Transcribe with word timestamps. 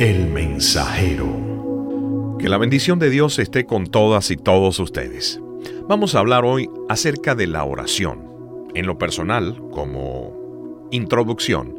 El 0.00 0.26
mensajero. 0.26 2.36
Que 2.40 2.48
la 2.48 2.58
bendición 2.58 2.98
de 2.98 3.10
Dios 3.10 3.38
esté 3.38 3.64
con 3.64 3.86
todas 3.86 4.32
y 4.32 4.36
todos 4.36 4.80
ustedes. 4.80 5.40
Vamos 5.88 6.14
a 6.14 6.18
hablar 6.18 6.44
hoy 6.44 6.68
acerca 6.88 7.36
de 7.36 7.46
la 7.46 7.62
oración. 7.62 8.68
En 8.74 8.86
lo 8.86 8.98
personal, 8.98 9.56
como 9.70 10.88
introducción, 10.90 11.76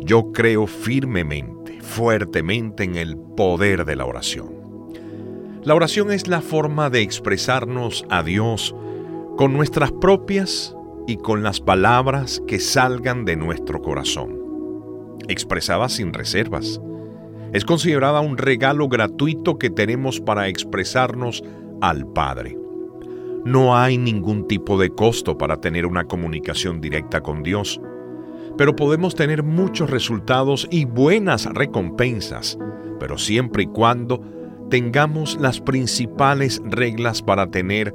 yo 0.00 0.32
creo 0.32 0.66
firmemente, 0.66 1.80
fuertemente 1.80 2.82
en 2.82 2.96
el 2.96 3.16
poder 3.16 3.84
de 3.84 3.94
la 3.94 4.06
oración. 4.06 4.48
La 5.62 5.76
oración 5.76 6.10
es 6.10 6.26
la 6.26 6.40
forma 6.40 6.90
de 6.90 7.02
expresarnos 7.02 8.04
a 8.10 8.24
Dios 8.24 8.74
con 9.36 9.52
nuestras 9.52 9.92
propias 9.92 10.74
y 11.06 11.18
con 11.18 11.44
las 11.44 11.60
palabras 11.60 12.42
que 12.48 12.58
salgan 12.58 13.24
de 13.24 13.36
nuestro 13.36 13.82
corazón, 13.82 14.36
expresadas 15.28 15.92
sin 15.92 16.12
reservas. 16.12 16.80
Es 17.52 17.64
considerada 17.64 18.20
un 18.20 18.36
regalo 18.38 18.88
gratuito 18.88 19.58
que 19.58 19.70
tenemos 19.70 20.20
para 20.20 20.48
expresarnos 20.48 21.42
al 21.80 22.06
Padre. 22.06 22.56
No 23.44 23.76
hay 23.76 23.96
ningún 23.96 24.48
tipo 24.48 24.78
de 24.78 24.90
costo 24.90 25.38
para 25.38 25.60
tener 25.60 25.86
una 25.86 26.04
comunicación 26.04 26.80
directa 26.80 27.20
con 27.20 27.42
Dios, 27.42 27.80
pero 28.58 28.74
podemos 28.74 29.14
tener 29.14 29.42
muchos 29.42 29.90
resultados 29.90 30.66
y 30.70 30.84
buenas 30.84 31.46
recompensas, 31.46 32.58
pero 32.98 33.18
siempre 33.18 33.64
y 33.64 33.66
cuando 33.66 34.20
tengamos 34.68 35.38
las 35.40 35.60
principales 35.60 36.60
reglas 36.64 37.22
para 37.22 37.46
tener 37.48 37.94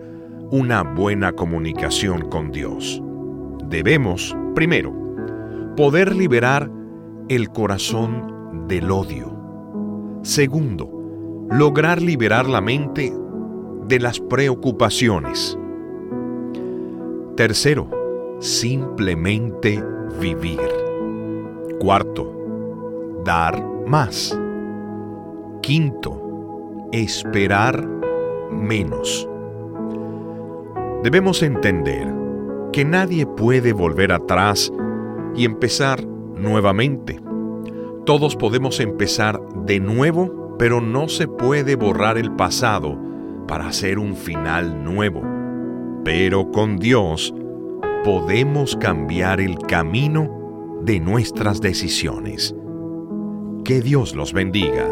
una 0.52 0.84
buena 0.84 1.34
comunicación 1.34 2.30
con 2.30 2.52
Dios. 2.52 3.02
Debemos, 3.68 4.36
primero, 4.56 4.94
poder 5.76 6.16
liberar 6.16 6.72
el 7.30 7.50
corazón 7.50 8.68
del 8.68 8.92
odio. 8.92 9.41
Segundo, 10.34 10.90
lograr 11.50 12.02
liberar 12.02 12.48
la 12.48 12.62
mente 12.62 13.14
de 13.90 14.00
las 14.00 14.18
preocupaciones. 14.18 15.60
Tercero, 17.36 17.90
simplemente 18.40 19.84
vivir. 20.22 20.62
Cuarto, 21.82 22.34
dar 23.26 23.62
más. 23.86 24.40
Quinto, 25.62 26.88
esperar 26.94 27.86
menos. 28.54 29.28
Debemos 31.04 31.44
entender 31.44 32.08
que 32.72 32.86
nadie 32.86 33.26
puede 33.26 33.74
volver 33.74 34.14
atrás 34.14 34.72
y 35.36 35.44
empezar 35.44 36.06
nuevamente. 36.06 37.20
Todos 38.06 38.36
podemos 38.36 38.80
empezar 38.80 39.40
de 39.66 39.80
nuevo, 39.80 40.56
pero 40.58 40.82
no 40.82 41.08
se 41.08 41.28
puede 41.28 41.76
borrar 41.76 42.18
el 42.18 42.32
pasado 42.32 42.98
para 43.48 43.68
hacer 43.68 44.00
un 44.00 44.16
final 44.16 44.84
nuevo. 44.84 45.22
Pero 46.04 46.52
con 46.52 46.78
Dios 46.78 47.34
podemos 48.04 48.76
cambiar 48.76 49.40
el 49.40 49.60
camino 49.60 50.80
de 50.82 51.00
nuestras 51.00 51.62
decisiones. 51.62 52.56
Que 53.64 53.82
Dios 53.82 54.16
los 54.16 54.34
bendiga. 54.34 54.88